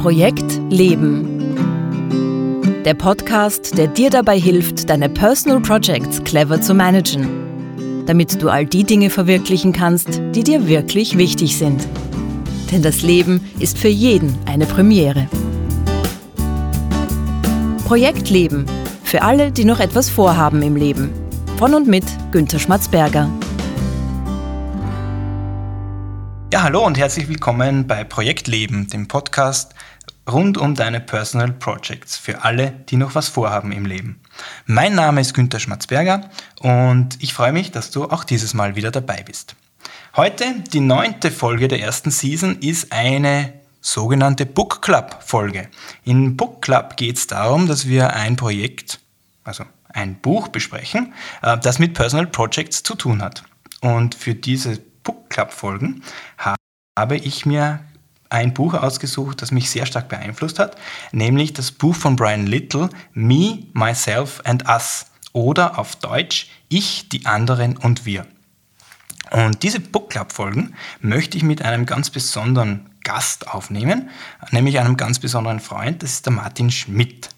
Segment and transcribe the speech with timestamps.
[0.00, 1.54] Projekt Leben.
[2.86, 8.64] Der Podcast, der dir dabei hilft, deine Personal Projects clever zu managen, damit du all
[8.64, 11.86] die Dinge verwirklichen kannst, die dir wirklich wichtig sind.
[12.72, 15.28] Denn das Leben ist für jeden eine Premiere.
[17.84, 18.64] Projekt Leben.
[19.04, 21.10] Für alle, die noch etwas vorhaben im Leben.
[21.58, 23.28] Von und mit Günter Schmatzberger.
[26.52, 29.72] Ja, hallo und herzlich willkommen bei Projekt Leben, dem Podcast
[30.32, 34.20] rund um deine Personal Projects für alle, die noch was vorhaben im Leben.
[34.66, 36.30] Mein Name ist Günter Schmatzberger
[36.60, 39.56] und ich freue mich, dass du auch dieses Mal wieder dabei bist.
[40.16, 45.68] Heute, die neunte Folge der ersten Season, ist eine sogenannte Book Club Folge.
[46.04, 49.00] In Book Club geht es darum, dass wir ein Projekt,
[49.44, 53.44] also ein Buch besprechen, äh, das mit Personal Projects zu tun hat.
[53.80, 56.02] Und für diese Book Club Folgen
[56.36, 57.80] habe ich mir
[58.30, 60.76] ein Buch ausgesucht, das mich sehr stark beeinflusst hat,
[61.12, 67.26] nämlich das Buch von Brian Little, Me, Myself and Us oder auf Deutsch Ich, die
[67.26, 68.26] anderen und wir.
[69.30, 74.10] Und diese Book Club Folgen möchte ich mit einem ganz besonderen Gast aufnehmen,
[74.50, 77.28] nämlich einem ganz besonderen Freund, das ist der Martin Schmidt.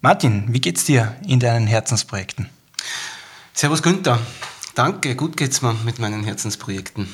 [0.00, 2.48] Martin, wie geht's dir in deinen Herzensprojekten?
[3.52, 4.18] Servus Günther.
[4.74, 7.08] Danke, gut geht's mir mit meinen Herzensprojekten.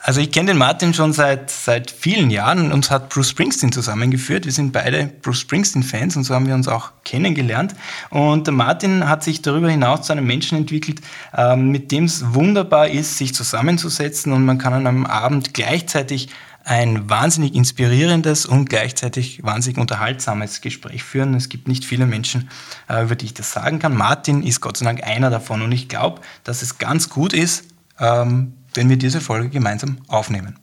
[0.00, 2.72] Also ich kenne den Martin schon seit, seit vielen Jahren.
[2.72, 4.44] Uns hat Bruce Springsteen zusammengeführt.
[4.44, 7.74] Wir sind beide Bruce Springsteen-Fans und so haben wir uns auch kennengelernt.
[8.10, 11.00] Und der Martin hat sich darüber hinaus zu einem Menschen entwickelt,
[11.36, 16.28] ähm, mit dem es wunderbar ist, sich zusammenzusetzen und man kann an einem Abend gleichzeitig
[16.64, 21.34] ein wahnsinnig inspirierendes und gleichzeitig wahnsinnig unterhaltsames Gespräch führen.
[21.34, 22.48] Es gibt nicht viele Menschen,
[22.88, 23.94] äh, über die ich das sagen kann.
[23.94, 27.64] Martin ist Gott sei Dank einer davon und ich glaube, dass es ganz gut ist,
[28.00, 30.58] ähm, wenn wir diese Folge gemeinsam aufnehmen.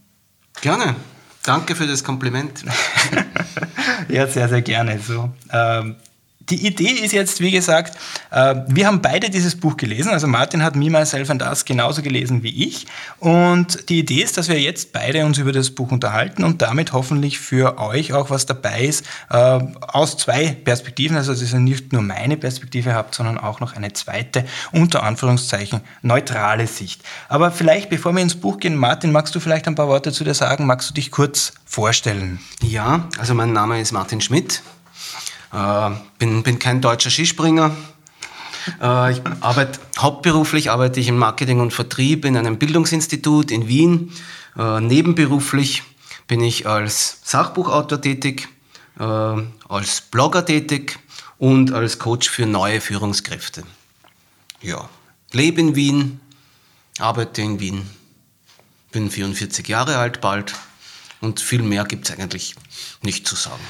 [0.61, 0.95] Gerne.
[1.43, 2.63] Danke für das Kompliment.
[4.09, 4.99] ja, sehr, sehr gerne.
[4.99, 5.95] So, ähm,
[6.51, 7.97] die Idee ist jetzt, wie gesagt,
[8.29, 10.11] äh, wir haben beide dieses Buch gelesen.
[10.11, 12.87] Also Martin hat Me, Myself and Us genauso gelesen wie ich.
[13.19, 16.91] Und die Idee ist, dass wir jetzt beide uns über das Buch unterhalten und damit
[16.91, 21.15] hoffentlich für euch auch was dabei ist, äh, aus zwei Perspektiven.
[21.15, 25.81] Also dass ihr nicht nur meine Perspektive habt, sondern auch noch eine zweite, unter Anführungszeichen,
[26.01, 27.01] neutrale Sicht.
[27.29, 30.25] Aber vielleicht, bevor wir ins Buch gehen, Martin, magst du vielleicht ein paar Worte zu
[30.25, 30.65] dir sagen?
[30.65, 32.39] Magst du dich kurz vorstellen?
[32.61, 34.61] Ja, also mein Name ist Martin Schmidt.
[35.51, 37.75] Äh, bin, bin kein deutscher Skispringer.
[38.81, 44.13] Äh, ich arbeite, hauptberuflich arbeite ich im Marketing und Vertrieb in einem Bildungsinstitut in Wien.
[44.57, 45.83] Äh, nebenberuflich
[46.27, 48.47] bin ich als Sachbuchautor tätig,
[48.99, 50.99] äh, als Blogger tätig
[51.37, 53.63] und als Coach für neue Führungskräfte.
[54.61, 54.89] Ja,
[55.31, 56.19] lebe in Wien,
[56.99, 57.89] arbeite in Wien,
[58.91, 60.53] bin 44 Jahre alt bald
[61.19, 62.55] und viel mehr gibt es eigentlich
[63.01, 63.63] nicht zu sagen.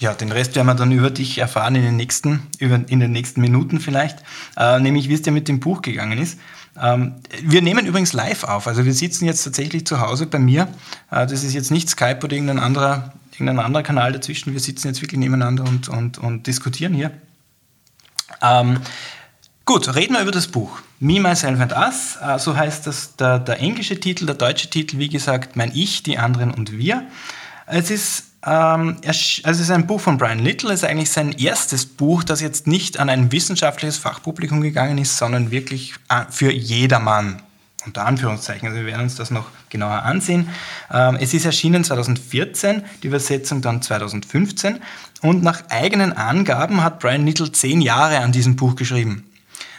[0.00, 3.10] Ja, den Rest werden wir dann über dich erfahren in den nächsten, über, in den
[3.10, 4.18] nächsten Minuten vielleicht,
[4.56, 6.38] äh, nämlich wie es dir mit dem Buch gegangen ist.
[6.80, 10.68] Ähm, wir nehmen übrigens live auf, also wir sitzen jetzt tatsächlich zu Hause bei mir.
[11.10, 14.52] Äh, das ist jetzt nicht Skype oder irgendein anderer, irgendein anderer Kanal dazwischen.
[14.52, 17.10] Wir sitzen jetzt wirklich nebeneinander und, und, und diskutieren hier.
[18.40, 18.78] Ähm,
[19.64, 20.78] gut, reden wir über das Buch.
[21.00, 24.98] Me, Myself and Us, äh, so heißt das der, der englische Titel, der deutsche Titel,
[24.98, 27.02] wie gesagt, Mein Ich, die anderen und wir.
[27.66, 31.32] Es ist ähm, also es ist ein Buch von Brian Little, es ist eigentlich sein
[31.32, 36.52] erstes Buch, das jetzt nicht an ein wissenschaftliches Fachpublikum gegangen ist, sondern wirklich äh, für
[36.52, 37.42] jedermann.
[37.86, 40.50] Unter Anführungszeichen, also wir werden uns das noch genauer ansehen.
[40.92, 44.80] Ähm, es ist erschienen 2014, die Übersetzung dann 2015
[45.22, 49.27] und nach eigenen Angaben hat Brian Little zehn Jahre an diesem Buch geschrieben.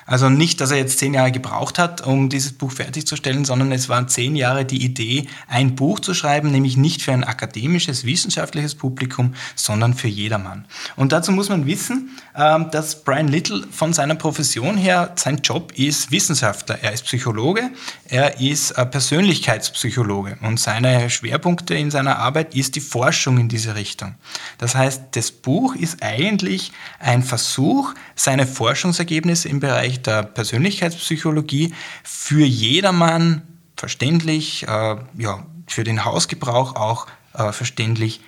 [0.10, 3.90] Also nicht, dass er jetzt zehn Jahre gebraucht hat, um dieses Buch fertigzustellen, sondern es
[3.90, 8.74] waren zehn Jahre die Idee, ein Buch zu schreiben, nämlich nicht für ein akademisches, wissenschaftliches
[8.74, 10.66] Publikum, sondern für jedermann.
[10.96, 15.74] Und dazu muss man wissen, ähm, dass Brian Little von seiner Profession her, sein Job
[15.76, 16.80] ist Wissenschaftler.
[16.82, 17.70] Er ist Psychologe,
[18.08, 23.76] er ist äh, Persönlichkeitspsychologe und seine Schwerpunkte in seiner Arbeit ist die Forschung in diese
[23.76, 24.16] Richtung.
[24.58, 31.74] Das heißt, das Buch ist eigentlich ein Versuch, seine Forschungsergebnisse im Bereich der Persönlichkeitspsychologie
[32.04, 33.44] für jedermann
[33.76, 38.22] verständlich, äh, ja, für den Hausgebrauch auch äh, verständlich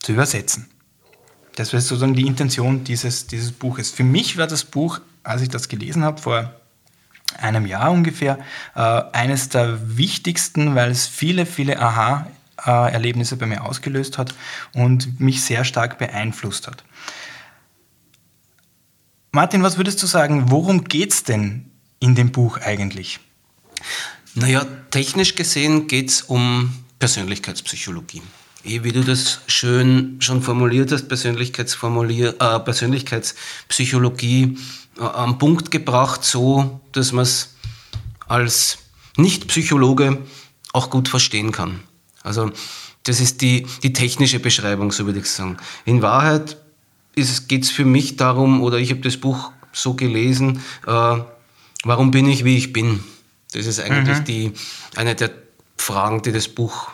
[0.00, 0.68] zu übersetzen.
[1.56, 3.90] Das war sozusagen die Intention dieses, dieses Buches.
[3.90, 6.54] Für mich war das Buch, als ich das gelesen habe, vor
[7.38, 8.38] einem Jahr ungefähr,
[8.74, 14.34] äh, eines der wichtigsten, weil es viele, viele Aha-Erlebnisse bei mir ausgelöst hat
[14.74, 16.84] und mich sehr stark beeinflusst hat.
[19.32, 23.20] Martin, was würdest du sagen, worum geht es denn in dem Buch eigentlich?
[24.34, 28.22] Naja, technisch gesehen geht es um Persönlichkeitspsychologie.
[28.64, 34.58] eh, wie du das schön schon formuliert hast, Persönlichkeitsformulier, äh, Persönlichkeitspsychologie
[34.98, 37.54] äh, am Punkt gebracht, so dass man es
[38.26, 38.78] als
[39.16, 40.18] Nicht-Psychologe
[40.72, 41.80] auch gut verstehen kann.
[42.22, 42.50] Also
[43.04, 45.56] das ist die, die technische Beschreibung, so würde ich sagen.
[45.84, 46.56] In Wahrheit
[47.14, 51.18] geht es für mich darum, oder ich habe das Buch so gelesen, äh,
[51.84, 53.04] warum bin ich, wie ich bin?
[53.52, 54.24] Das ist eigentlich mhm.
[54.24, 54.52] die,
[54.96, 55.30] eine der
[55.76, 56.90] Fragen, die das Buch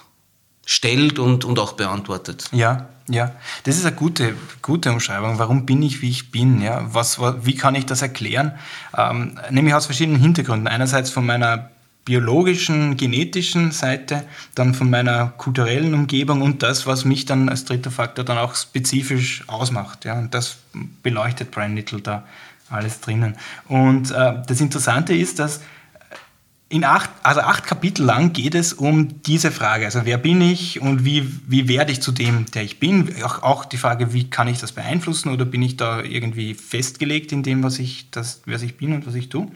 [0.64, 2.48] stellt und, und auch beantwortet.
[2.52, 3.32] Ja, ja.
[3.64, 5.38] Das ist eine gute, gute Umschreibung.
[5.38, 6.60] Warum bin ich, wie ich bin?
[6.60, 6.86] Ja?
[6.92, 8.52] Was, wie kann ich das erklären?
[8.96, 10.66] Ähm, nämlich aus verschiedenen Hintergründen.
[10.66, 11.70] Einerseits von meiner
[12.06, 14.25] biologischen, genetischen Seite,
[14.55, 18.55] dann von meiner kulturellen Umgebung und das, was mich dann als dritter Faktor dann auch
[18.55, 20.06] spezifisch ausmacht.
[20.06, 20.19] Ja?
[20.19, 20.56] Und das
[21.03, 22.25] beleuchtet Brian Little da
[22.70, 23.37] alles drinnen.
[23.69, 25.61] Und äh, das Interessante ist, dass
[26.69, 29.85] in acht, also acht Kapitel lang geht es um diese Frage.
[29.85, 33.23] Also wer bin ich und wie, wie werde ich zu dem, der ich bin?
[33.23, 37.31] Auch, auch die Frage, wie kann ich das beeinflussen oder bin ich da irgendwie festgelegt
[37.31, 39.49] in dem, was ich, das, was ich bin und was ich tue?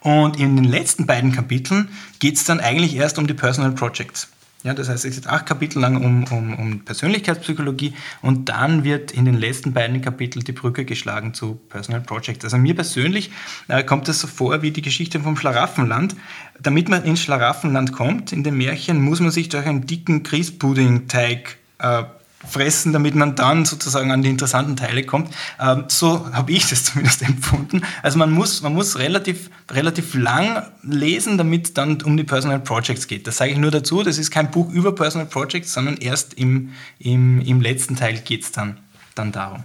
[0.00, 1.88] Und in den letzten beiden Kapiteln
[2.18, 4.28] geht es dann eigentlich erst um die Personal Projects.
[4.64, 9.12] Ja, das heißt, es geht acht Kapitel lang um, um, um Persönlichkeitspsychologie und dann wird
[9.12, 12.44] in den letzten beiden Kapiteln die Brücke geschlagen zu Personal Projects.
[12.44, 13.30] Also mir persönlich
[13.68, 16.16] äh, kommt das so vor wie die Geschichte vom Schlaraffenland.
[16.60, 21.56] Damit man ins Schlaraffenland kommt, in dem Märchen, muss man sich durch einen dicken Grießpuddingteig
[21.78, 22.02] äh,
[22.46, 25.34] fressen, damit man dann sozusagen an die interessanten Teile kommt.
[25.60, 27.82] Ähm, so habe ich das zumindest empfunden.
[28.02, 33.06] Also man muss, man muss relativ, relativ lang lesen, damit dann um die Personal Projects
[33.06, 33.26] geht.
[33.26, 36.72] Das sage ich nur dazu, das ist kein Buch über Personal Projects, sondern erst im,
[36.98, 38.78] im, im letzten Teil geht es dann,
[39.14, 39.64] dann darum.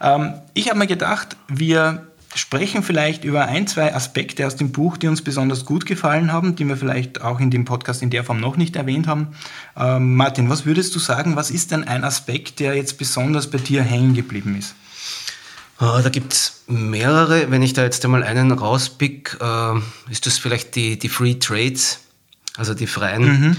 [0.00, 4.96] Ähm, ich habe mir gedacht, wir sprechen vielleicht über ein, zwei Aspekte aus dem Buch,
[4.96, 8.24] die uns besonders gut gefallen haben, die wir vielleicht auch in dem Podcast in der
[8.24, 9.28] Form noch nicht erwähnt haben.
[9.76, 13.58] Ähm, Martin, was würdest du sagen, was ist denn ein Aspekt, der jetzt besonders bei
[13.58, 14.74] dir hängen geblieben ist?
[15.78, 17.50] Ah, da gibt es mehrere.
[17.50, 22.00] Wenn ich da jetzt einmal einen rauspick, äh, ist das vielleicht die, die Free Trades,
[22.56, 23.56] also die freien, mhm.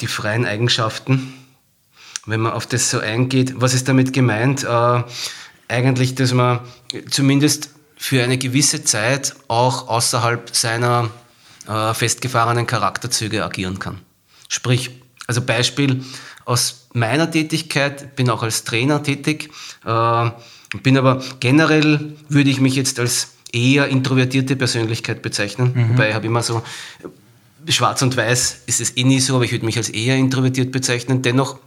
[0.00, 1.32] die freien Eigenschaften.
[2.26, 4.64] Wenn man auf das so eingeht, was ist damit gemeint?
[4.64, 5.02] Äh,
[5.68, 6.60] eigentlich, dass man
[7.10, 7.73] zumindest
[8.04, 11.08] für eine gewisse Zeit auch außerhalb seiner
[11.66, 13.98] äh, festgefahrenen Charakterzüge agieren kann.
[14.46, 14.90] Sprich,
[15.26, 16.04] also Beispiel
[16.44, 19.48] aus meiner Tätigkeit, bin auch als Trainer tätig,
[19.86, 20.30] äh,
[20.82, 25.88] bin aber generell würde ich mich jetzt als eher introvertierte Persönlichkeit bezeichnen, mhm.
[25.94, 26.62] wobei ich habe immer so
[27.70, 30.72] schwarz und weiß ist es eh nie so, aber ich würde mich als eher introvertiert
[30.72, 31.22] bezeichnen.
[31.22, 31.58] Dennoch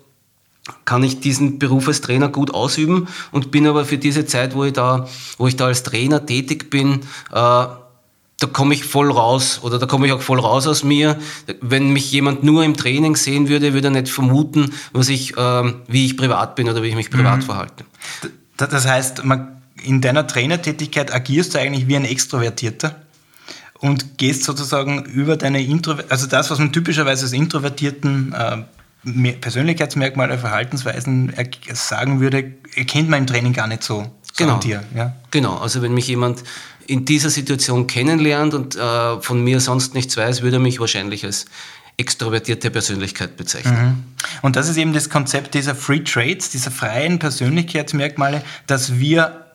[0.85, 4.63] kann ich diesen Beruf als Trainer gut ausüben und bin aber für diese Zeit, wo
[4.63, 7.67] ich da, wo ich da als Trainer tätig bin, äh,
[8.39, 11.17] da komme ich voll raus oder da komme ich auch voll raus aus mir.
[11.59, 15.73] Wenn mich jemand nur im Training sehen würde, würde er nicht vermuten, was ich, äh,
[15.87, 17.43] wie ich privat bin oder wie ich mich privat mhm.
[17.43, 17.85] verhalte.
[18.57, 22.95] Das heißt, man, in deiner Trainertätigkeit agierst du eigentlich wie ein Extrovertierter
[23.79, 28.57] und gehst sozusagen über deine Intro, also das, was man typischerweise als Introvertierten äh,
[29.03, 31.33] Persönlichkeitsmerkmale, Verhaltensweisen
[31.73, 34.03] sagen würde, erkennt man im Training gar nicht so.
[34.03, 34.59] so genau.
[34.59, 35.15] Dir, ja?
[35.31, 36.44] genau, also wenn mich jemand
[36.88, 41.25] in dieser Situation kennenlernt und äh, von mir sonst nichts weiß, würde er mich wahrscheinlich
[41.25, 41.45] als
[41.97, 43.75] extrovertierte Persönlichkeit bezeichnen.
[43.75, 44.03] Mhm.
[44.43, 49.47] Und das ist eben das Konzept dieser Free Trades, dieser freien Persönlichkeitsmerkmale, dass wir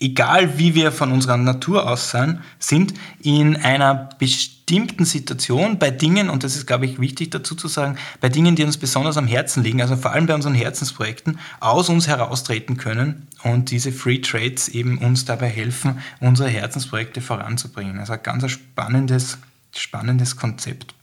[0.00, 6.30] egal wie wir von unserer Natur aus sein, sind, in einer bestimmten Situation bei Dingen,
[6.30, 9.26] und das ist, glaube ich, wichtig dazu zu sagen, bei Dingen, die uns besonders am
[9.26, 14.18] Herzen liegen, also vor allem bei unseren Herzensprojekten, aus uns heraustreten können und diese Free
[14.18, 17.98] Trades eben uns dabei helfen, unsere Herzensprojekte voranzubringen.
[17.98, 19.38] Also ein ganz spannendes,
[19.76, 20.94] spannendes Konzept.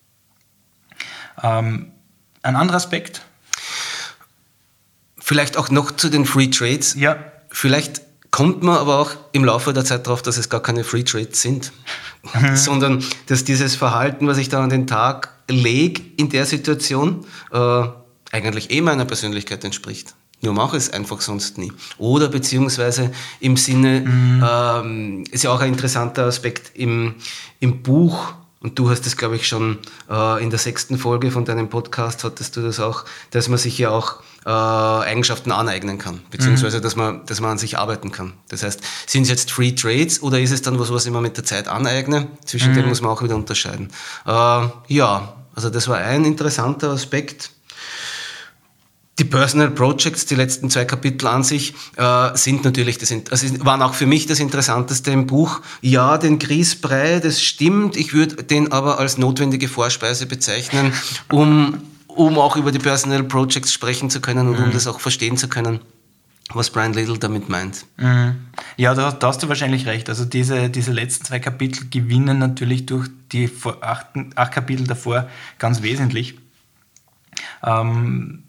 [1.43, 1.91] Ähm,
[2.41, 3.21] ein anderer Aspekt?
[5.19, 6.95] Vielleicht auch noch zu den Free Trades.
[6.95, 7.17] Ja.
[7.49, 8.06] Vielleicht
[8.37, 11.41] kommt man aber auch im Laufe der Zeit darauf, dass es gar keine Free Trades
[11.41, 11.71] sind,
[12.35, 12.55] mhm.
[12.55, 17.83] sondern dass dieses Verhalten, was ich da an den Tag lege in der Situation, äh,
[18.31, 20.13] eigentlich eh meiner Persönlichkeit entspricht.
[20.41, 21.71] Nur mache es einfach sonst nie.
[21.97, 24.45] Oder beziehungsweise im Sinne, mhm.
[24.47, 27.15] ähm, ist ja auch ein interessanter Aspekt im,
[27.59, 29.77] im Buch, und du hast es, glaube ich, schon
[30.09, 33.77] äh, in der sechsten Folge von deinem Podcast, hattest du das auch, dass man sich
[33.77, 36.81] ja auch äh, Eigenschaften aneignen kann, beziehungsweise mhm.
[36.81, 38.33] dass, man, dass man an sich arbeiten kann.
[38.49, 41.21] Das heißt, sind es jetzt Free Trades oder ist es dann was, was ich mir
[41.21, 42.27] mit der Zeit aneigne?
[42.45, 42.75] Zwischen mhm.
[42.75, 43.89] denen muss man auch wieder unterscheiden.
[44.25, 44.31] Äh,
[44.87, 47.51] ja, also das war ein interessanter Aspekt.
[49.19, 53.81] Die Personal Projects, die letzten zwei Kapitel an sich, äh, sind natürlich das, also waren
[53.81, 55.61] auch für mich das Interessanteste im Buch.
[55.81, 57.97] Ja, den Grießbrei, das stimmt.
[57.97, 60.93] Ich würde den aber als notwendige Vorspeise bezeichnen,
[61.31, 61.81] um
[62.17, 64.65] um auch über die Personal Projects sprechen zu können und mhm.
[64.65, 65.79] um das auch verstehen zu können,
[66.53, 67.85] was Brian Little damit meint.
[67.97, 68.35] Mhm.
[68.75, 70.09] Ja, da, da, hast du wahrscheinlich recht.
[70.09, 73.49] Also diese, diese letzten zwei Kapitel gewinnen natürlich durch die
[73.81, 76.39] acht, acht Kapitel davor ganz wesentlich.
[77.63, 78.43] Ähm,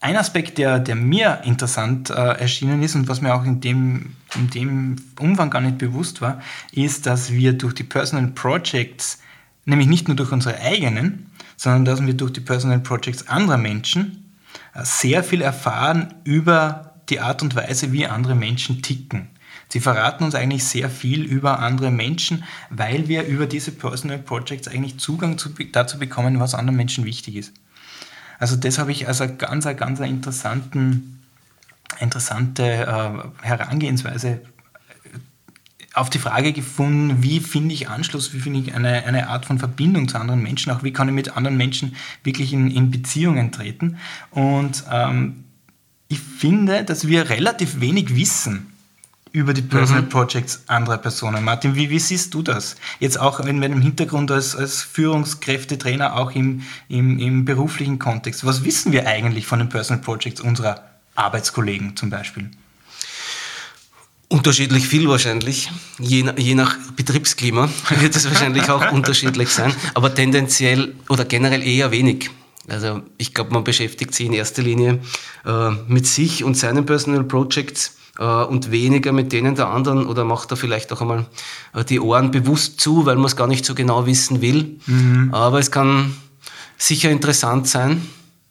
[0.00, 4.14] ein Aspekt, der, der mir interessant äh, erschienen ist und was mir auch in dem,
[4.34, 6.40] in dem Umfang gar nicht bewusst war,
[6.72, 9.20] ist, dass wir durch die Personal Projects,
[9.64, 14.34] nämlich nicht nur durch unsere eigenen, sondern dass wir durch die Personal Projects anderer Menschen
[14.74, 19.28] äh, sehr viel erfahren über die Art und Weise, wie andere Menschen ticken.
[19.68, 24.68] Sie verraten uns eigentlich sehr viel über andere Menschen, weil wir über diese Personal Projects
[24.68, 27.52] eigentlich Zugang zu, dazu bekommen, was anderen Menschen wichtig ist.
[28.38, 31.22] Also das habe ich als eine ganz, ganz interessanten,
[32.00, 34.38] interessante äh, Herangehensweise äh,
[35.94, 39.58] auf die Frage gefunden, wie finde ich Anschluss, wie finde ich eine, eine Art von
[39.58, 43.52] Verbindung zu anderen Menschen, auch wie kann ich mit anderen Menschen wirklich in, in Beziehungen
[43.52, 43.96] treten.
[44.30, 45.44] Und ähm,
[46.08, 48.72] ich finde, dass wir relativ wenig wissen
[49.32, 50.08] über die Personal mhm.
[50.08, 51.44] Projects anderer Personen.
[51.44, 52.76] Martin, wie, wie, siehst du das?
[53.00, 58.46] Jetzt auch in meinem Hintergrund als, als Führungskräftetrainer, auch im, im, im beruflichen Kontext.
[58.46, 62.50] Was wissen wir eigentlich von den Personal Projects unserer Arbeitskollegen zum Beispiel?
[64.28, 65.70] Unterschiedlich viel wahrscheinlich.
[65.98, 67.68] Je, je nach Betriebsklima
[68.00, 72.30] wird es wahrscheinlich auch unterschiedlich sein, aber tendenziell oder generell eher wenig.
[72.68, 74.98] Also ich glaube, man beschäftigt sich in erster Linie
[75.44, 80.50] äh, mit sich und seinen Personal Projects und weniger mit denen der anderen oder macht
[80.52, 81.26] da vielleicht auch einmal
[81.74, 84.78] äh, die Ohren bewusst zu, weil man es gar nicht so genau wissen will.
[84.86, 85.32] Mhm.
[85.32, 86.16] Aber es kann
[86.78, 88.02] sicher interessant sein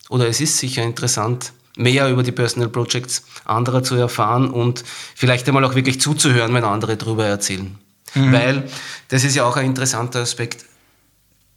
[0.09, 4.83] oder es ist sicher interessant, mehr über die Personal Projects anderer zu erfahren und
[5.15, 7.75] vielleicht einmal auch wirklich zuzuhören, wenn andere darüber erzählen.
[8.13, 8.31] Mhm.
[8.31, 8.69] Weil
[9.09, 10.65] das ist ja auch ein interessanter Aspekt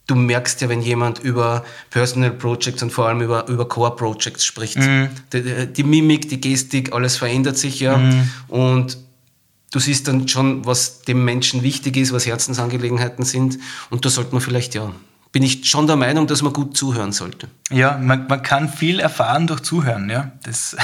[0.09, 4.45] du merkst ja, wenn jemand über Personal Projects und vor allem über, über Core Projects
[4.45, 4.77] spricht.
[4.77, 5.09] Mhm.
[5.31, 7.97] Die, die, Mimik, die Gestik, alles verändert sich ja.
[7.97, 8.29] Mhm.
[8.47, 8.97] Und
[9.71, 13.59] du siehst dann schon, was dem Menschen wichtig ist, was Herzensangelegenheiten sind.
[13.89, 14.91] Und da sollte man vielleicht ja
[15.31, 17.49] bin ich schon der Meinung, dass man gut zuhören sollte.
[17.69, 20.09] Ja, man, man kann viel erfahren durch Zuhören.
[20.09, 20.31] Ja?
[20.43, 20.75] Das,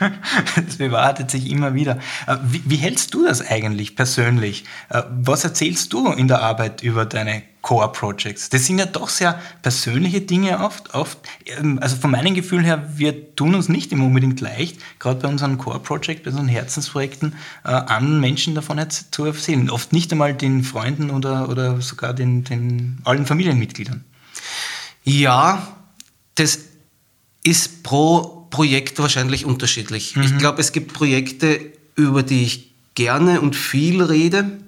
[0.54, 1.98] das bewahrheitet sich immer wieder.
[2.26, 4.64] Äh, wie, wie, hältst du das eigentlich persönlich?
[4.88, 8.48] Äh, was erzählst du in der Arbeit über deine Core Projects?
[8.48, 10.94] Das sind ja doch sehr persönliche Dinge oft.
[10.94, 11.18] oft.
[11.44, 15.28] Ähm, also von meinem Gefühl her, wir tun uns nicht immer unbedingt leicht, gerade bei
[15.28, 17.34] unseren Core Projects, bei unseren Herzensprojekten,
[17.64, 19.68] äh, anderen Menschen davon zu erzählen.
[19.68, 24.02] Oft nicht einmal den Freunden oder, oder sogar den, den allen Familienmitgliedern.
[25.04, 25.76] Ja,
[26.36, 26.60] das
[27.44, 30.16] ist pro Projekt wahrscheinlich unterschiedlich.
[30.16, 30.22] Mhm.
[30.22, 31.60] Ich glaube, es gibt Projekte,
[31.96, 34.58] über die ich gerne und viel rede,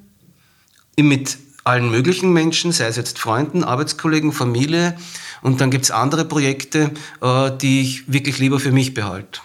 [0.99, 4.97] mit allen möglichen Menschen, sei es jetzt Freunden, Arbeitskollegen, Familie.
[5.43, 9.41] Und dann gibt es andere Projekte, äh, die ich wirklich lieber für mich behalte.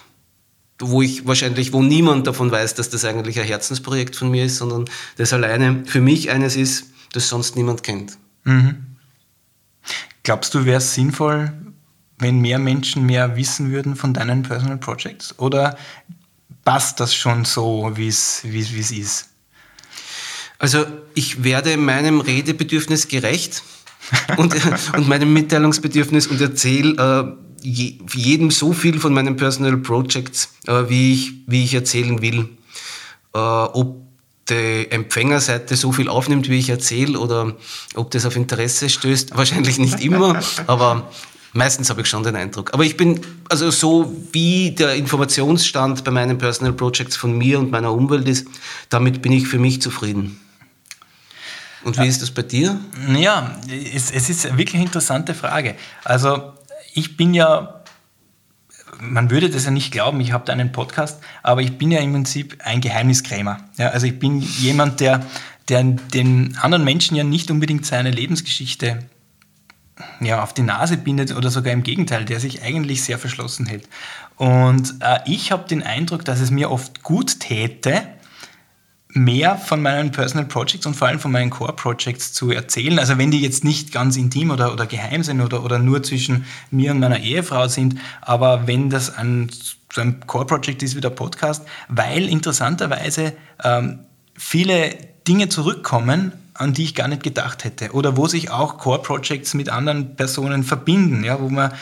[0.78, 4.58] Wo ich wahrscheinlich, wo niemand davon weiß, dass das eigentlich ein Herzensprojekt von mir ist,
[4.58, 4.84] sondern
[5.16, 8.18] das alleine für mich eines ist, das sonst niemand kennt.
[8.44, 8.76] Mhm.
[10.22, 11.52] Glaubst du, wäre es sinnvoll,
[12.18, 15.38] wenn mehr Menschen mehr wissen würden von deinen Personal Projects?
[15.38, 15.78] Oder
[16.64, 19.30] passt das schon so, wie es ist?
[20.58, 23.62] Also ich werde meinem Redebedürfnis gerecht
[24.36, 24.54] und,
[24.96, 30.88] und meinem Mitteilungsbedürfnis und erzähle äh, je, jedem so viel von meinen Personal Projects, äh,
[30.88, 32.48] wie, ich, wie ich erzählen will.
[33.34, 34.02] Äh, ob
[34.48, 37.56] die Empfängerseite so viel aufnimmt, wie ich erzähle, oder
[37.94, 41.10] ob das auf Interesse stößt, wahrscheinlich nicht immer, aber
[41.52, 42.72] meistens habe ich schon den Eindruck.
[42.72, 47.70] Aber ich bin, also so wie der Informationsstand bei meinen Personal Projects von mir und
[47.72, 48.46] meiner Umwelt ist,
[48.88, 50.40] damit bin ich für mich zufrieden.
[51.84, 52.78] Und wie ist das bei dir?
[53.16, 55.76] Ja, es, es ist eine wirklich interessante Frage.
[56.04, 56.52] Also
[56.94, 57.82] ich bin ja,
[59.00, 62.00] man würde das ja nicht glauben, ich habe da einen Podcast, aber ich bin ja
[62.00, 63.58] im Prinzip ein Geheimniskrämer.
[63.76, 65.24] Ja, also ich bin jemand, der,
[65.68, 68.98] der den anderen Menschen ja nicht unbedingt seine Lebensgeschichte
[70.20, 73.88] ja, auf die Nase bindet oder sogar im Gegenteil, der sich eigentlich sehr verschlossen hält.
[74.36, 78.06] Und äh, ich habe den Eindruck, dass es mir oft gut täte,
[79.16, 82.98] mehr von meinen Personal Projects und vor allem von meinen Core Projects zu erzählen.
[82.98, 86.44] Also wenn die jetzt nicht ganz intim oder, oder geheim sind oder, oder nur zwischen
[86.70, 89.50] mir und meiner Ehefrau sind, aber wenn das ein,
[89.90, 93.32] so ein Core Project ist wie der Podcast, weil interessanterweise
[93.64, 94.00] ähm,
[94.34, 94.94] viele
[95.26, 97.92] Dinge zurückkommen, an die ich gar nicht gedacht hätte.
[97.92, 101.72] Oder wo sich auch Core Projects mit anderen Personen verbinden, ja, wo man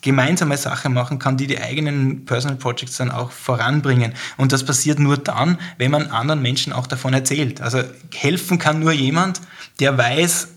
[0.00, 4.14] gemeinsame Sachen machen kann, die die eigenen Personal Projects dann auch voranbringen.
[4.36, 7.60] Und das passiert nur dann, wenn man anderen Menschen auch davon erzählt.
[7.60, 7.82] Also
[8.14, 9.40] helfen kann nur jemand,
[9.80, 10.48] der weiß,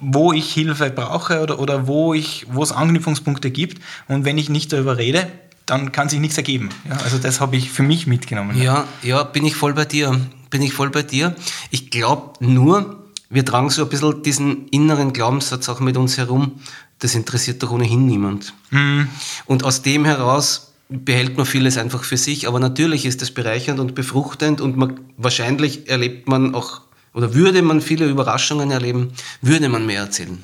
[0.00, 3.82] wo ich Hilfe brauche oder, oder wo, ich, wo es Anknüpfungspunkte gibt.
[4.08, 5.26] Und wenn ich nicht darüber rede,
[5.66, 6.70] dann kann sich nichts ergeben.
[6.88, 8.60] Ja, also das habe ich für mich mitgenommen.
[8.60, 10.18] Ja, ja, bin ich voll bei dir.
[10.50, 11.34] Bin ich voll bei dir.
[11.70, 16.60] Ich glaube nur, wir tragen so ein bisschen diesen inneren Glaubenssatz auch mit uns herum,
[16.98, 18.54] das interessiert doch ohnehin niemand.
[18.70, 19.08] Mhm.
[19.46, 23.78] Und aus dem heraus behält man vieles einfach für sich, aber natürlich ist es bereichernd
[23.78, 26.80] und befruchtend und man, wahrscheinlich erlebt man auch,
[27.12, 29.12] oder würde man viele Überraschungen erleben,
[29.42, 30.42] würde man mehr erzählen.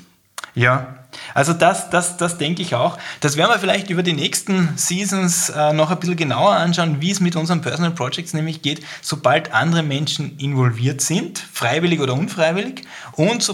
[0.55, 0.95] Ja,
[1.33, 2.97] also das, das, das denke ich auch.
[3.19, 7.11] Das werden wir vielleicht über die nächsten Seasons äh, noch ein bisschen genauer anschauen, wie
[7.11, 12.83] es mit unseren Personal Projects nämlich geht, sobald andere Menschen involviert sind, freiwillig oder unfreiwillig,
[13.13, 13.45] und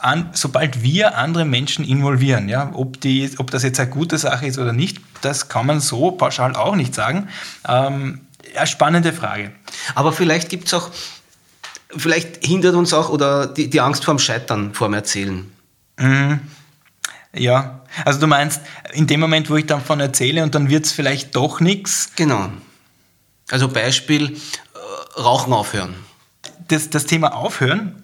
[0.00, 2.48] an, sobald wir andere Menschen involvieren.
[2.48, 2.70] Ja?
[2.74, 6.12] Ob, die, ob das jetzt eine gute Sache ist oder nicht, das kann man so
[6.12, 7.28] pauschal auch nicht sagen.
[7.68, 8.20] Ähm,
[8.56, 9.52] eine spannende Frage.
[9.94, 10.90] Aber vielleicht gibt es auch,
[11.96, 15.50] vielleicht hindert uns auch oder die, die Angst vorm Scheitern, vorm Erzählen.
[15.98, 16.40] Mhm.
[17.34, 18.60] Ja, also du meinst,
[18.92, 22.10] in dem Moment, wo ich davon erzähle und dann wird es vielleicht doch nichts.
[22.16, 22.50] Genau.
[23.50, 25.94] Also Beispiel, äh, Rauchen aufhören.
[26.68, 28.02] Das, das Thema Aufhören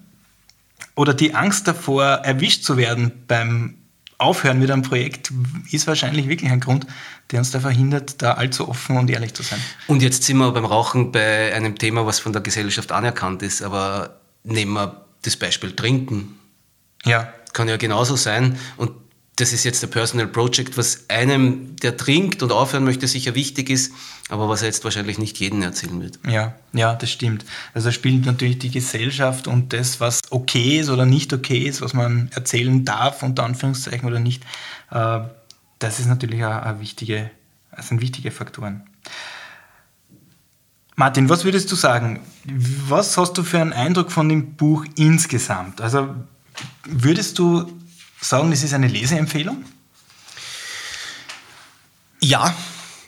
[0.94, 3.74] oder die Angst davor, erwischt zu werden beim
[4.18, 5.32] Aufhören mit einem Projekt,
[5.70, 6.86] ist wahrscheinlich wirklich ein Grund,
[7.30, 9.60] der uns da verhindert, da allzu offen und ehrlich zu sein.
[9.86, 13.62] Und jetzt sind wir beim Rauchen bei einem Thema, was von der Gesellschaft anerkannt ist,
[13.62, 16.38] aber nehmen wir das Beispiel Trinken.
[17.04, 17.32] Ja.
[17.52, 18.58] Kann ja genauso sein.
[18.76, 18.92] Und
[19.40, 23.70] das ist jetzt der Personal Project, was einem, der trinkt und aufhören möchte, sicher wichtig
[23.70, 23.92] ist,
[24.28, 26.18] aber was er jetzt wahrscheinlich nicht jedem erzählen wird.
[26.26, 27.44] Ja, ja, das stimmt.
[27.72, 31.94] Also spielt natürlich die Gesellschaft und das, was okay ist oder nicht okay ist, was
[31.94, 34.42] man erzählen darf, unter Anführungszeichen oder nicht,
[34.90, 35.20] äh,
[35.78, 37.30] das ist natürlich auch eine wichtige,
[37.78, 38.82] sind wichtige Faktoren.
[40.96, 42.18] Martin, was würdest du sagen?
[42.44, 45.80] Was hast du für einen Eindruck von dem Buch insgesamt?
[45.80, 46.12] Also
[46.84, 47.70] würdest du
[48.20, 49.64] sagen, es ist eine Leseempfehlung?
[52.20, 52.54] Ja,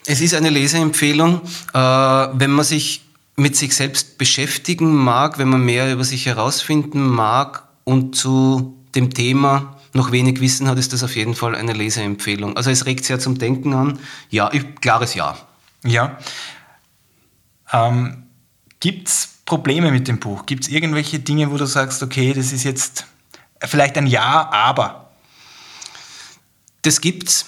[0.07, 1.43] es ist eine Leseempfehlung.
[1.73, 3.03] Äh, wenn man sich
[3.37, 9.13] mit sich selbst beschäftigen mag, wenn man mehr über sich herausfinden mag und zu dem
[9.15, 12.57] Thema noch wenig Wissen hat, ist das auf jeden Fall eine Leseempfehlung.
[12.57, 13.99] Also es regt sehr zum Denken an.
[14.29, 15.37] Ja, klares Ja.
[15.85, 16.19] Ja.
[17.73, 18.25] Ähm,
[18.79, 20.47] Gibt es Probleme mit dem Buch?
[20.47, 23.07] Gibt es irgendwelche Dinge, wo du sagst, okay, das ist jetzt
[23.65, 25.11] vielleicht ein Ja, aber.
[26.83, 27.47] Das gibt's.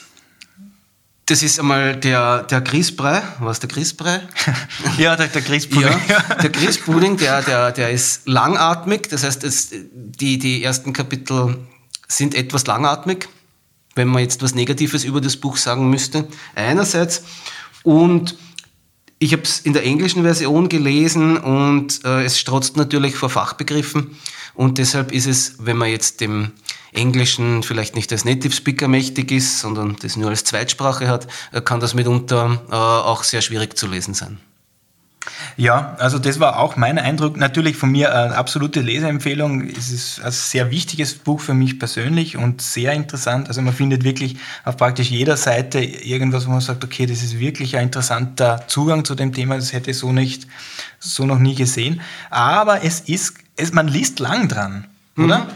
[1.27, 3.23] Das ist einmal der, der Grießbrei.
[3.39, 4.21] Was der Grießbrei?
[4.99, 6.01] ja, der, der Grießpudding.
[6.09, 9.09] Ja, der Grießpudding, der, der, der ist langatmig.
[9.09, 11.59] Das heißt, es, die, die ersten Kapitel
[12.09, 13.29] sind etwas langatmig,
[13.95, 16.27] wenn man jetzt was Negatives über das Buch sagen müsste.
[16.55, 17.23] Einerseits.
[17.83, 18.37] Und
[19.19, 24.17] ich habe es in der englischen Version gelesen und äh, es strotzt natürlich vor Fachbegriffen.
[24.55, 26.53] Und deshalb ist es, wenn man jetzt dem
[26.93, 31.61] Englischen vielleicht nicht als Native Speaker mächtig ist, sondern das nur als Zweitsprache hat, äh,
[31.61, 34.39] kann das mitunter äh, auch sehr schwierig zu lesen sein.
[35.57, 37.37] Ja, also das war auch mein Eindruck.
[37.37, 39.69] Natürlich von mir eine absolute Leseempfehlung.
[39.69, 43.49] Es ist ein sehr wichtiges Buch für mich persönlich und sehr interessant.
[43.49, 47.39] Also man findet wirklich auf praktisch jeder Seite irgendwas, wo man sagt, okay, das ist
[47.39, 49.57] wirklich ein interessanter Zugang zu dem Thema.
[49.57, 50.47] Das hätte ich so nicht,
[50.99, 52.01] so noch nie gesehen.
[52.31, 55.41] Aber es ist, es, man liest lang dran oder?
[55.41, 55.47] Mhm.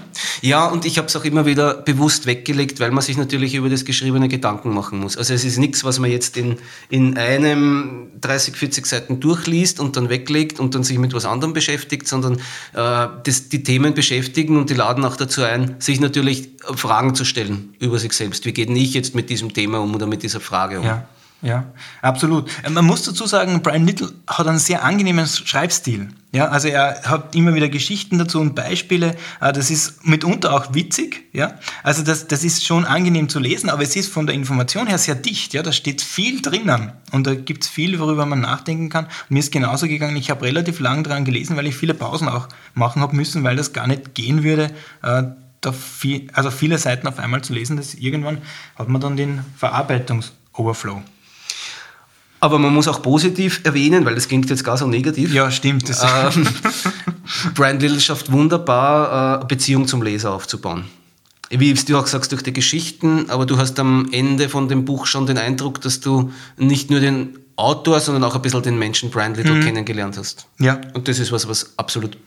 [0.42, 3.71] Ja, und ich habe es auch immer wieder bewusst weggelegt, weil man sich natürlich über
[3.71, 5.16] das Geschriebene Gedanken machen muss.
[5.16, 6.59] Also es ist nichts, was man jetzt in,
[6.90, 11.55] in einem 30, 40 Seiten durchliest und dann weglegt und dann sich mit was anderem
[11.55, 12.35] beschäftigt, sondern
[12.75, 17.25] äh, das, die Themen beschäftigen und die laden auch dazu ein, sich natürlich Fragen zu
[17.25, 18.45] stellen über sich selbst.
[18.45, 20.87] Wie geht denn ich jetzt mit diesem Thema um oder mit dieser Frage um?
[20.87, 21.09] Ja.
[21.42, 21.66] Ja,
[22.01, 22.51] absolut.
[22.64, 26.09] Äh, man muss dazu sagen, Brian Little hat einen sehr angenehmen Schreibstil.
[26.33, 29.16] Ja, also er hat immer wieder Geschichten dazu und Beispiele.
[29.40, 31.25] Äh, das ist mitunter auch witzig.
[31.33, 34.87] Ja, also das, das ist schon angenehm zu lesen, aber es ist von der Information
[34.87, 35.53] her sehr dicht.
[35.53, 39.05] Ja, da steht viel drinnen und da gibt es viel, worüber man nachdenken kann.
[39.05, 40.16] Und mir ist genauso gegangen.
[40.16, 43.57] Ich habe relativ lang daran gelesen, weil ich viele Pausen auch machen habe müssen, weil
[43.57, 44.70] das gar nicht gehen würde.
[45.03, 45.25] Äh,
[45.61, 48.38] da viel, also viele Seiten auf einmal zu lesen, das irgendwann
[48.77, 51.03] hat man dann den Verarbeitungsoverflow.
[52.40, 55.33] Aber man muss auch positiv erwähnen, weil das klingt jetzt gar so negativ.
[55.33, 55.88] Ja, stimmt.
[55.88, 56.46] Das ähm,
[57.55, 60.85] Brian Little schafft wunderbar, äh, Beziehung zum Leser aufzubauen.
[61.49, 65.07] Wie du auch sagst, durch die Geschichten, aber du hast am Ende von dem Buch
[65.07, 69.11] schon den Eindruck, dass du nicht nur den Autor, sondern auch ein bisschen den Menschen
[69.11, 69.64] Brian Little mhm.
[69.64, 70.46] kennengelernt hast.
[70.59, 70.81] Ja.
[70.92, 72.18] Und das ist was, was absolut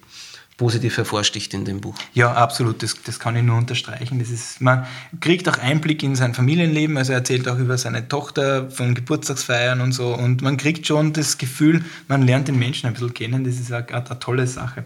[0.60, 1.96] positiv hervorsticht in dem Buch.
[2.14, 4.20] Ja, absolut, das, das kann ich nur unterstreichen.
[4.20, 4.86] Das ist, man
[5.22, 9.80] kriegt auch Einblick in sein Familienleben, also er erzählt auch über seine Tochter von Geburtstagsfeiern
[9.80, 13.46] und so und man kriegt schon das Gefühl, man lernt den Menschen ein bisschen kennen,
[13.46, 14.84] das ist eine, eine tolle Sache.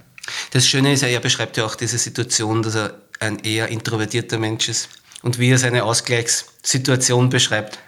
[0.51, 4.69] Das Schöne ist, er beschreibt ja auch diese Situation, dass er ein eher introvertierter Mensch
[4.69, 4.89] ist
[5.23, 7.79] und wie er seine Ausgleichssituation beschreibt.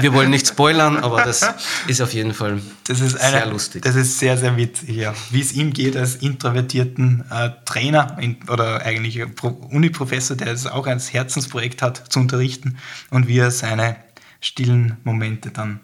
[0.00, 1.48] Wir wollen nicht spoilern, aber das
[1.86, 3.82] ist auf jeden Fall eine, sehr lustig.
[3.82, 5.14] Das ist sehr, sehr witzig, ja.
[5.30, 10.86] Wie es ihm geht als introvertierten äh, Trainer in, oder eigentlich Uni-Professor, der es auch
[10.86, 12.78] als Herzensprojekt hat, zu unterrichten
[13.10, 13.96] und wie er seine
[14.40, 15.80] stillen Momente dann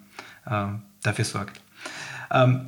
[0.47, 0.67] äh,
[1.03, 1.61] dafür sorgt.
[2.31, 2.67] Ähm,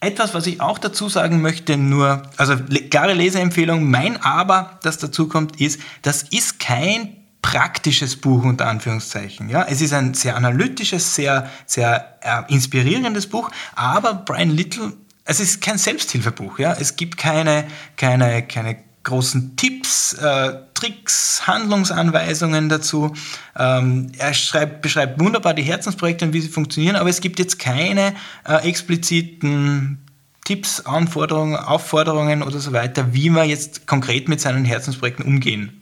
[0.00, 2.56] etwas, was ich auch dazu sagen möchte, nur, also
[2.90, 7.15] klare Leseempfehlung, mein Aber, das dazu kommt, ist, das ist kein
[7.46, 9.48] praktisches Buch unter Anführungszeichen.
[9.48, 15.38] Ja, es ist ein sehr analytisches, sehr, sehr äh, inspirierendes Buch, aber Brian Little, es
[15.38, 16.58] ist kein Selbsthilfebuch.
[16.58, 17.64] Ja, es gibt keine,
[17.96, 23.14] keine, keine großen Tipps, äh, Tricks, Handlungsanweisungen dazu.
[23.56, 27.60] Ähm, er schreibt, beschreibt wunderbar die Herzensprojekte und wie sie funktionieren, aber es gibt jetzt
[27.60, 30.04] keine äh, expliziten
[30.44, 35.80] Tipps, Anforderungen, Aufforderungen oder so weiter, wie man jetzt konkret mit seinen Herzensprojekten umgehen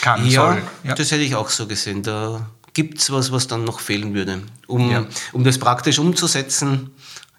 [0.00, 0.62] kann, ja, soll.
[0.84, 2.02] Ja, das hätte ich auch so gesehen.
[2.02, 4.42] Da gibt es was, was dann noch fehlen würde.
[4.66, 5.06] Um, ja.
[5.32, 6.90] um das praktisch umzusetzen,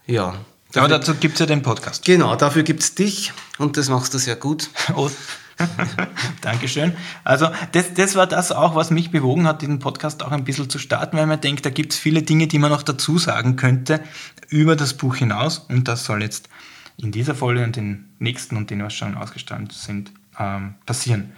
[0.07, 0.35] ja.
[0.75, 2.03] Aber dazu gibt es ja den Podcast.
[2.03, 4.69] Genau, dafür gibt es dich und das machst du sehr gut.
[4.95, 5.09] Oh.
[6.41, 6.93] Dankeschön.
[7.23, 10.69] Also das, das war das auch, was mich bewogen hat, diesen Podcast auch ein bisschen
[10.69, 13.55] zu starten, weil man denkt, da gibt es viele Dinge, die man noch dazu sagen
[13.55, 14.01] könnte
[14.49, 15.59] über das Buch hinaus.
[15.59, 16.49] Und das soll jetzt
[16.97, 21.31] in dieser Folge und den nächsten und den, was schon ausgestrahlt sind, ähm, passieren.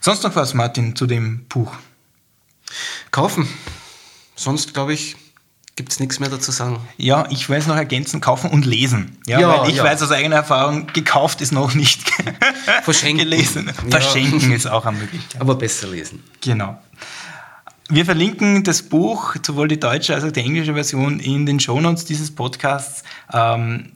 [0.00, 1.72] Sonst noch was, Martin, zu dem Buch?
[3.10, 3.48] Kaufen.
[4.34, 5.16] Sonst, glaube ich,
[5.76, 6.80] gibt es nichts mehr dazu sagen.
[6.96, 9.18] Ja, ich will es noch ergänzen, kaufen und lesen.
[9.26, 9.84] Ja, ja weil ich ja.
[9.84, 12.10] weiß aus eigener Erfahrung, gekauft ist noch nicht
[12.82, 13.18] Verschenken.
[13.18, 13.70] gelesen.
[13.90, 15.40] Verschenken ist auch eine Möglichkeit.
[15.40, 16.22] Aber besser lesen.
[16.40, 16.80] Genau.
[17.88, 22.04] Wir verlinken das Buch, sowohl die deutsche als auch die englische Version, in den Shownotes
[22.04, 23.04] dieses Podcasts.
[23.32, 23.92] Ähm,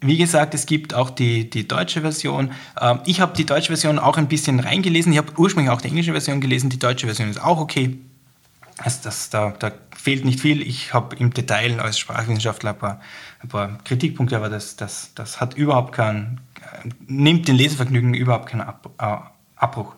[0.00, 2.52] wie gesagt, es gibt auch die, die deutsche Version.
[2.80, 5.12] Ähm, ich habe die deutsche Version auch ein bisschen reingelesen.
[5.12, 6.70] Ich habe ursprünglich auch die englische Version gelesen.
[6.70, 7.98] Die deutsche Version ist auch okay.
[8.78, 10.62] Also das, da, da fehlt nicht viel.
[10.62, 13.00] Ich habe im Detail als Sprachwissenschaftler ein paar,
[13.40, 16.40] ein paar Kritikpunkte, aber das, das, das hat überhaupt keinen,
[17.06, 19.16] nimmt den Lesevergnügen überhaupt keinen äh,
[19.56, 19.94] Abbruch.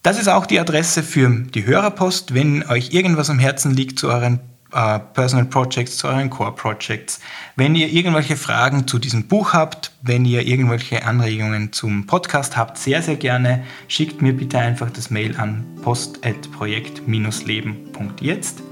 [0.07, 4.07] Das ist auch die Adresse für die Hörerpost, wenn euch irgendwas am Herzen liegt zu
[4.07, 4.39] euren
[4.71, 7.19] äh, Personal Projects, zu euren Core Projects.
[7.57, 12.77] Wenn ihr irgendwelche Fragen zu diesem Buch habt, wenn ihr irgendwelche Anregungen zum Podcast habt,
[12.77, 18.63] sehr, sehr gerne schickt mir bitte einfach das Mail an post.projekt-leben.jetzt.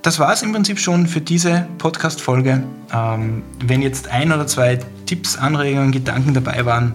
[0.00, 2.64] Das war es im Prinzip schon für diese Podcast-Folge.
[2.94, 6.94] Ähm, wenn jetzt ein oder zwei Tipps, Anregungen, Gedanken dabei waren,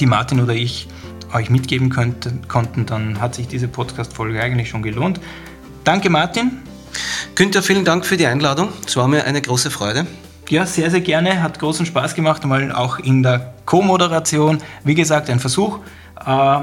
[0.00, 0.88] die Martin oder ich
[1.32, 5.20] euch mitgeben könnten, konnten, dann hat sich diese Podcast-Folge eigentlich schon gelohnt.
[5.84, 6.58] Danke, Martin.
[7.34, 8.68] Günther, vielen Dank für die Einladung.
[8.86, 10.06] Es war mir eine große Freude.
[10.48, 11.42] Ja, sehr, sehr gerne.
[11.42, 14.58] Hat großen Spaß gemacht, mal auch in der Co-Moderation.
[14.84, 15.80] Wie gesagt, ein Versuch.
[16.24, 16.58] Äh,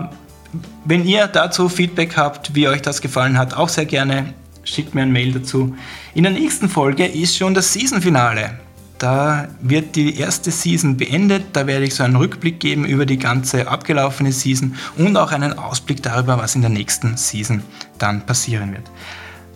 [0.86, 5.04] wenn ihr dazu Feedback habt, wie euch das gefallen hat, auch sehr gerne, schickt mir
[5.04, 5.76] ein Mail dazu.
[6.14, 8.60] In der nächsten Folge ist schon das Season-Finale.
[8.98, 11.44] Da wird die erste Season beendet.
[11.54, 15.54] Da werde ich so einen Rückblick geben über die ganze abgelaufene Season und auch einen
[15.54, 17.62] Ausblick darüber, was in der nächsten Season
[17.98, 18.90] dann passieren wird.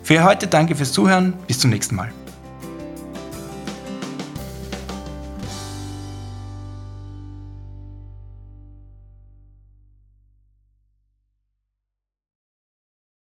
[0.02, 1.34] Für heute danke fürs Zuhören.
[1.46, 2.12] Bis zum nächsten Mal.